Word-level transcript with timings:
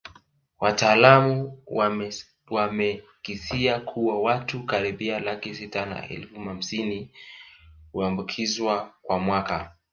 Wataalamu 0.59 1.61
wamekisia 2.49 3.79
kuwa 3.79 4.21
watu 4.21 4.63
karibia 4.65 5.19
laki 5.19 5.55
sita 5.55 5.85
na 5.85 6.09
elfu 6.09 6.39
hamsini 6.41 7.09
huambukizwa 7.91 8.93
kwa 9.01 9.19
mwaka 9.19 9.75